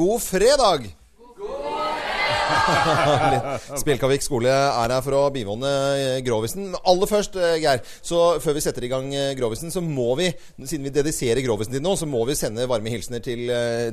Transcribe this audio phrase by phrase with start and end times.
[0.00, 0.96] God fredag!
[3.82, 6.70] Spjelkavik skole er her for å bivåne eh, Grovisen.
[6.88, 10.30] Aller først, eh, Geir, så før vi setter i gang eh, Grovisen, så må vi,
[10.64, 13.46] siden vi dediserer Grovisen til nå, så må vi sende varme hilsener til,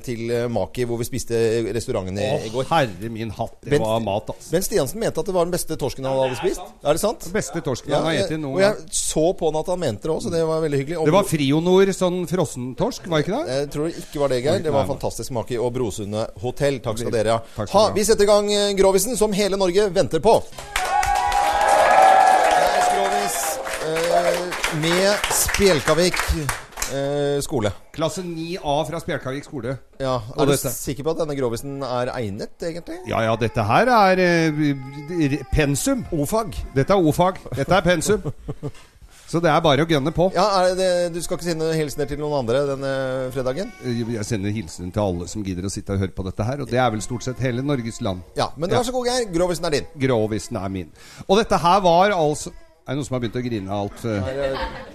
[0.06, 1.40] til Maki, hvor vi spiste
[1.76, 2.70] restauranten i, i Å, går.
[2.72, 4.52] herre min hatt, det Bent- var mat, altså.
[4.54, 6.64] Ben Stiansen mente at det var den beste torsken han hadde spist.
[6.84, 7.28] Er det sant?
[7.34, 10.08] Beste torsken Ja, han har spist noen og jeg så på han at han mente
[10.08, 11.00] det òg, så det var veldig hyggelig.
[11.02, 13.58] Og Det var Frionor sånn frossentorsk, var ikke det?
[13.62, 14.64] Jeg tror det ikke var det, Geir.
[14.66, 16.80] Det var fantastisk Maki og Brosundet hotell.
[16.84, 17.84] Takk skal dere ha.
[17.96, 20.38] vi setter i gang eh, Grovisen, som hele Norge venter på.
[20.78, 23.38] Det er Skrovis
[23.88, 26.18] eh, med Spjelkavik
[26.94, 27.72] eh, skole.
[27.98, 29.78] Klasse 9A fra Spjelkavik skole.
[30.00, 30.72] Ja, Er du dette.
[30.74, 33.00] sikker på at denne Grovisen er egnet, egentlig?
[33.10, 36.06] Ja ja, dette her er eh, pensum.
[36.12, 36.54] O-fag.
[36.76, 37.42] Dette er o-fag.
[37.58, 38.22] Dette er pensum.
[39.28, 40.30] Så det er bare å gønne på.
[40.36, 40.46] Ja,
[40.78, 42.92] det, Du skal ikke sende hilsener til noen andre denne
[43.36, 43.74] fredagen?
[43.84, 46.62] Jeg sender hilsen til alle som gidder å sitte og høre på dette her.
[46.64, 48.24] Og det er vel stort sett hele Norges land.
[48.40, 49.28] Ja, men vær så god, Geir.
[49.36, 49.90] Grovisen er din.
[50.00, 50.94] Grovisen er min.
[51.28, 52.54] Og dette her var altså
[52.88, 54.06] Er det noen som har begynt å grine av alt?
[54.08, 54.88] eh?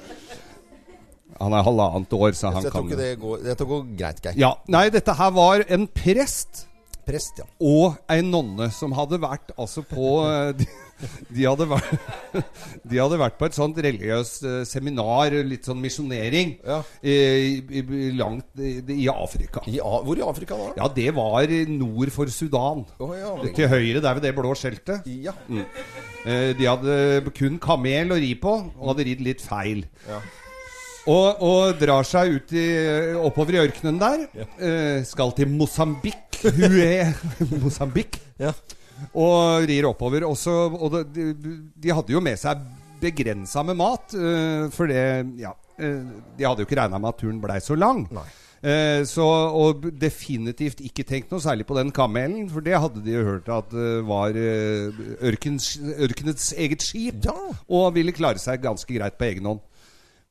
[1.42, 4.36] Han er halvannet år, så han jeg tror ikke det går, det går greit, Geir.
[4.40, 6.66] Ja, Nei, dette her var en prest
[7.02, 7.46] Prest, ja.
[7.66, 10.66] og ei nonne som hadde vært altså på eh, De,
[11.34, 12.04] de, hadde, vært,
[12.92, 16.76] de hadde vært på et sånt religiøst eh, seminar, litt sånn misjonering, Ja.
[17.02, 19.64] eh, i, i, langt i, i Afrika.
[19.66, 20.68] I, hvor i Afrika da?
[20.78, 22.84] Ja, det var nord for Sudan.
[23.02, 23.32] Oh, ja.
[23.50, 25.08] Til høyre der ved det blå skjeltet.
[25.10, 25.34] ja.
[25.48, 25.64] Mm.
[26.22, 29.80] De hadde kun kamel å ri på, og hadde ridd litt feil.
[30.06, 30.20] Ja.
[31.10, 32.66] Og, og drar seg ut i,
[33.18, 34.22] oppover i ørkenen der.
[34.38, 34.46] Ja.
[35.08, 36.31] skal til Mosambik.
[36.42, 37.12] Hun er
[37.62, 38.18] Mosambik.
[38.40, 38.52] Ja.
[39.14, 40.26] Og rir oppover.
[40.28, 41.32] Også, og de,
[41.74, 42.62] de hadde jo med seg
[43.02, 44.14] begrensa med mat.
[44.14, 45.02] uh, for det
[45.42, 45.56] Ja.
[45.80, 46.04] Uh,
[46.38, 48.06] de hadde jo ikke regna med at turen blei så lang.
[48.12, 48.28] Nei.
[48.62, 49.24] Eh, så,
[49.58, 53.48] og definitivt ikke tenkt noe særlig på den kamelen, for det hadde de jo hørt
[53.50, 57.24] at det var ørkens, ørkenets eget skip.
[57.26, 57.34] Ja.
[57.66, 59.64] Og ville klare seg ganske greit på egen hånd.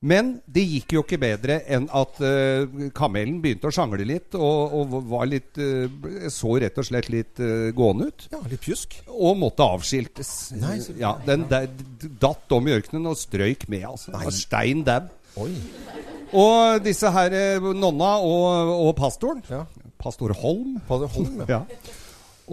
[0.02, 4.72] Men det gikk jo ikke bedre enn at uh, kamelen begynte å sjangle litt, og,
[4.80, 5.86] og var litt uh,
[6.32, 8.24] så rett og slett litt uh, gående ut.
[8.32, 8.96] ja, litt pjusk.
[9.14, 10.32] Og måtte avskiltes.
[10.58, 11.68] Nei, så- ja, den der,
[12.18, 14.10] datt om i ørkenen og strøyk med, altså.
[14.16, 14.24] Nei.
[14.26, 15.06] Var Stein dab.
[15.38, 15.52] Oi.
[16.34, 17.34] Og disse her
[17.76, 19.62] nonna og, og pastoren Ja.
[20.02, 20.80] Pastor Holm.
[20.88, 21.62] Pastor Holm, ja.
[21.62, 21.98] Ja.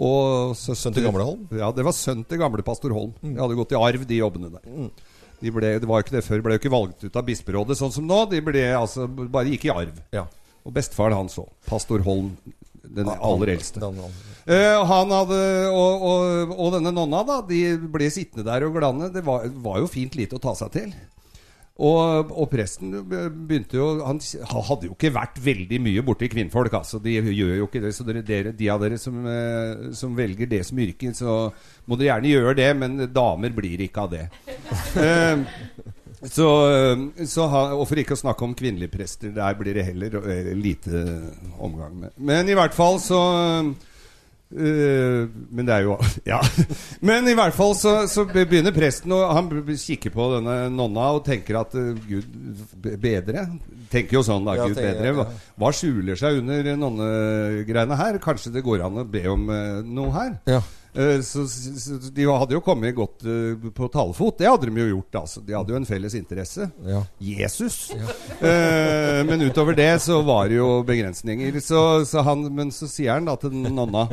[0.00, 1.40] Og søster, Sønn til gamle Holm?
[1.58, 3.10] Ja, det var sønn til gamle pastor Holm.
[3.20, 4.68] De hadde gått i arv, de jobbene der.
[5.40, 6.42] De ble, det var jo ikke det før.
[6.44, 8.22] Ble jo ikke valgt ut av bisperådet sånn som nå.
[8.30, 10.02] De ble altså bare gikk i arv.
[10.16, 10.26] Ja.
[10.66, 11.48] Og bestefaren hans òg.
[11.68, 12.34] Pastor Holm.
[12.90, 13.80] Den aller eldste.
[13.82, 14.26] Den andre.
[14.50, 15.38] Eh, han hadde,
[15.70, 17.60] og, og, og denne nonna, da, de
[17.92, 19.10] ble sittende der og glane.
[19.14, 20.92] Det var, var jo fint lite å ta seg til.
[21.80, 26.74] Og, og presten begynte jo Han hadde jo ikke vært veldig mye borti kvinnfolk.
[26.80, 27.00] Altså.
[27.02, 27.94] De gjør jo ikke det.
[27.96, 31.38] Så dere, dere, de av dere som, eh, som velger det som yrke, så
[31.88, 34.28] må dere gjerne gjøre det, men damer blir ikke av det.
[35.00, 35.38] Eh,
[36.28, 36.46] så,
[37.24, 40.50] så ha, og for ikke å snakke om kvinnelige prester, der blir det heller eh,
[40.52, 41.00] lite
[41.56, 42.12] omgang med.
[42.20, 43.20] Men i hvert fall så
[44.50, 45.96] eh, men det er jo
[46.32, 46.40] Ja.
[47.06, 51.24] Men i hvert fall så, så begynner presten å Han kikker på denne nonna og
[51.26, 52.26] tenker at uh, Gud
[53.00, 53.46] bedre.
[53.90, 54.58] Tenker jo sånn, da.
[54.58, 55.14] Ja, Gud bedre.
[55.16, 55.28] Hva,
[55.60, 58.20] hva skjuler seg under nonnegreiene her?
[58.22, 60.36] Kanskje det går an å be om uh, noe her?
[60.50, 60.60] Ja.
[61.22, 64.40] Så, så de hadde jo kommet godt uh, på talefot.
[64.40, 65.20] Det hadde de jo gjort.
[65.22, 66.66] altså De hadde jo en felles interesse.
[66.86, 67.04] Ja.
[67.22, 67.82] Jesus.
[68.40, 71.58] Eh, men utover det så var det jo begrensninger.
[71.60, 74.06] Så, så han, men så sier han da til den nonna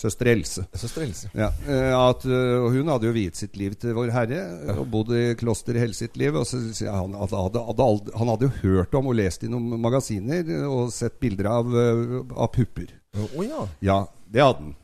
[0.00, 0.64] Søster Else.
[0.80, 1.28] Søster Else.
[1.36, 4.40] Ja, eh, at, eh, og hun hadde jo viet sitt liv til Vår Herre
[4.78, 6.38] og bodd i kloster hele sitt liv.
[6.40, 6.56] Og så
[6.88, 11.20] han hadde, hadde, han hadde jo hørt om og lest i noen magasiner og sett
[11.20, 12.94] bilder av, eh, av pupper.
[13.20, 13.66] Å ja.
[13.84, 13.98] Ja,
[14.30, 14.76] det hadde han.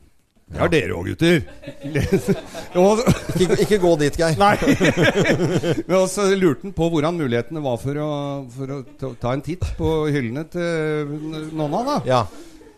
[0.47, 1.41] Det har dere òg, gutter.
[3.41, 4.37] Ikke, ikke gå dit, Geir.
[4.39, 4.53] Nei.
[5.89, 8.11] Men så lurte han på hvordan mulighetene var for å,
[8.53, 11.11] for å ta en titt på hyllene til
[11.57, 11.81] nonna.
[11.89, 12.21] da Ja.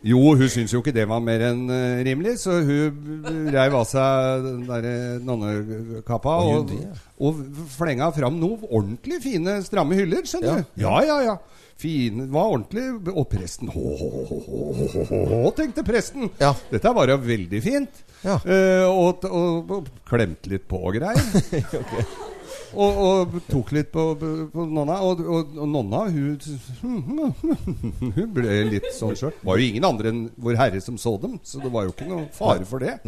[0.06, 3.86] Jo, hun syntes jo ikke det var mer enn eh, rimelig, så hun reiv av
[3.90, 4.94] seg den derre
[5.28, 6.72] nonnekappa og,
[7.20, 7.42] og
[7.76, 10.78] flenga fram noen ordentlig fine, stramme hyller, skjønner du.
[10.86, 11.36] Ja, ja, ja.
[11.80, 16.28] Fine, var ordentlig Og presten Hå, hå, hå, hå, tenkte presten.
[16.42, 16.52] Ja.
[16.72, 18.02] Dette var jo veldig fint.
[18.20, 18.36] Ja.
[18.44, 22.28] Uh, og, og, og klemte litt på og greier.
[22.74, 24.06] Og, og tok litt på,
[24.54, 25.00] på nonna.
[25.06, 26.38] Og, og, og nonna, hun
[28.16, 29.34] Hun ble litt sånn sjøl.
[29.46, 32.10] Var jo ingen andre enn Vår Herre som så dem, så det var jo ikke
[32.10, 33.00] noe fare for det.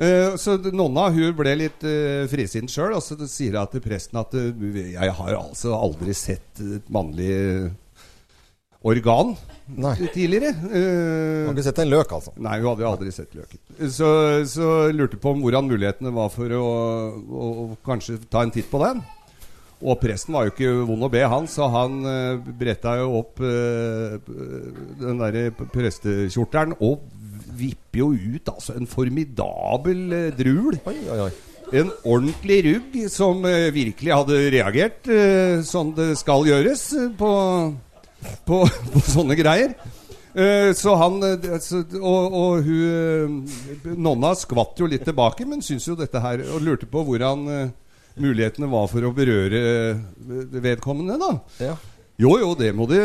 [0.00, 4.20] Eh, så nonna hun ble litt uh, frisint sjøl, og så sier hun til presten
[4.20, 7.34] at uh, jeg har altså aldri sett et mannlig
[8.86, 9.34] organ
[9.70, 9.94] Nei.
[10.14, 10.54] tidligere.
[10.70, 12.32] Eh, Har ikke sett en løk, altså.
[12.40, 13.60] Nei, hun hadde aldri sett løken.
[13.92, 14.10] Så,
[14.50, 16.66] så lurte på om hvordan mulighetene var for å,
[17.20, 19.02] å, å kanskje ta en titt på den.
[19.80, 23.40] Og presten var jo ikke vond å be, han, så han uh, bretta jo opp
[23.40, 24.18] uh,
[25.00, 27.06] den derre prestekjortelen og
[27.56, 30.76] vipper jo ut altså en formidabel uh, drul.
[30.84, 31.30] Oi, oi, oi.
[31.70, 37.30] En ordentlig rugg som eh, virkelig hadde reagert uh, sånn det skal gjøres eh, på,
[38.46, 38.62] på,
[38.92, 39.74] på sånne greier.
[40.34, 45.58] Eh, så han eh, så, Og, og hun eh, Nonna skvatt jo litt tilbake, men
[45.58, 47.48] syntes jo dette her Og lurte på hvordan
[48.20, 49.60] mulighetene var for å berøre
[50.60, 51.30] vedkommende, da.
[51.62, 51.74] Ja.
[52.20, 52.98] Jo, jo, det må de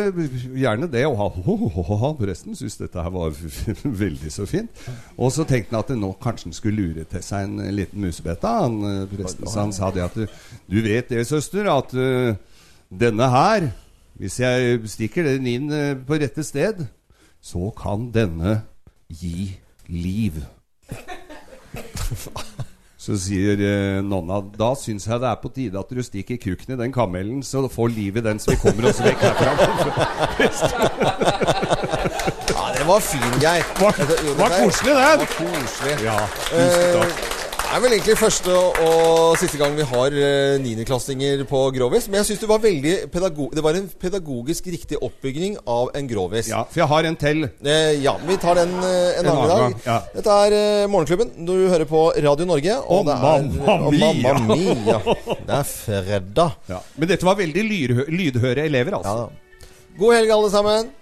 [0.59, 1.05] gjerne det.
[1.07, 3.37] Og han, ho, presten syntes dette her var
[4.03, 4.81] veldig så fint.
[5.15, 8.51] Og så tenkte han at nå kanskje han skulle lure til seg en liten musebete.
[8.65, 10.25] Han, presten, så han sa det at du,
[10.73, 12.35] du vet det, søster, at uh,
[12.91, 13.69] denne her
[14.15, 16.85] Hvis jeg stikker den inn eh, på rette sted,
[17.43, 18.61] så kan denne
[19.11, 19.51] gi
[19.91, 20.39] liv.
[23.05, 26.73] Så sier eh, nonna da syns jeg det er på tide at du stikker kukken
[26.73, 29.51] i den kamelen, så får livet den som vi kommer oss vekk herfra.
[32.55, 33.61] Ja, det var fin, Geir.
[33.77, 33.99] Var-
[34.39, 35.05] var koselig, det.
[35.21, 35.95] var koselig.
[36.05, 36.17] Ja,
[36.55, 37.34] Eh,
[37.65, 38.53] Det er vel egentlig første
[38.85, 42.05] og siste gang vi har eh, niendeklassinger på Grovis.
[42.07, 46.47] Men jeg syns det var veldig Det var en pedagogisk riktig oppbygging av en Grovis.
[46.53, 47.43] ja, for jeg har en til.
[47.65, 49.75] Eh, ja, vi tar den eh, en, En annen dag.
[49.89, 49.97] ja.
[50.15, 51.33] Dette er eh, Morgenklubben.
[51.49, 52.77] Du hører på Radio Norge.
[52.87, 54.35] Og det er, mamma mia.
[54.37, 54.99] mamma mia.
[55.43, 56.55] Det er fredag.
[56.71, 56.79] Ja.
[56.95, 57.65] Men dette var veldig
[58.13, 59.25] lydhøre elever, altså.
[59.25, 59.73] Ja.
[59.99, 60.93] God helg, alle sammen.